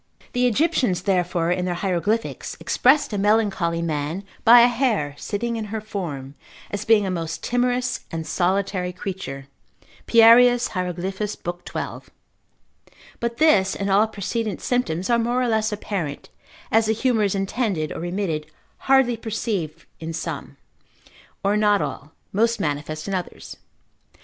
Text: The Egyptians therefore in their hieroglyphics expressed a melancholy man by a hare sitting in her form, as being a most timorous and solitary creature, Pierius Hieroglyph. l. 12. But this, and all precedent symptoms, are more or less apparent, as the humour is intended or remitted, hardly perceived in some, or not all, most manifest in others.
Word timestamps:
The 0.33 0.47
Egyptians 0.47 1.03
therefore 1.03 1.51
in 1.51 1.65
their 1.65 1.75
hieroglyphics 1.75 2.57
expressed 2.59 3.13
a 3.13 3.19
melancholy 3.19 3.83
man 3.83 4.23
by 4.43 4.61
a 4.61 4.67
hare 4.67 5.13
sitting 5.15 5.57
in 5.57 5.65
her 5.65 5.79
form, 5.79 6.33
as 6.71 6.85
being 6.85 7.05
a 7.05 7.11
most 7.11 7.43
timorous 7.43 7.99
and 8.09 8.25
solitary 8.25 8.91
creature, 8.93 9.45
Pierius 10.07 10.69
Hieroglyph. 10.69 11.21
l. 11.45 11.61
12. 11.63 12.09
But 13.19 13.37
this, 13.37 13.75
and 13.75 13.91
all 13.91 14.07
precedent 14.07 14.59
symptoms, 14.59 15.07
are 15.11 15.19
more 15.19 15.39
or 15.39 15.47
less 15.47 15.71
apparent, 15.71 16.29
as 16.71 16.87
the 16.87 16.93
humour 16.93 17.21
is 17.25 17.35
intended 17.35 17.91
or 17.91 17.99
remitted, 17.99 18.47
hardly 18.89 19.15
perceived 19.17 19.85
in 19.99 20.13
some, 20.13 20.57
or 21.43 21.55
not 21.55 21.79
all, 21.79 22.13
most 22.33 22.59
manifest 22.59 23.07
in 23.07 23.13
others. 23.13 23.55